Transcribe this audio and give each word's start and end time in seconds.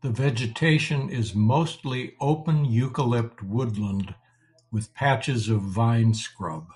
The 0.00 0.10
vegetation 0.10 1.08
is 1.08 1.32
mostly 1.32 2.16
open 2.18 2.64
eucalypt 2.66 3.40
woodland 3.40 4.16
with 4.72 4.92
patches 4.94 5.48
of 5.48 5.62
vine 5.62 6.12
scrub. 6.12 6.72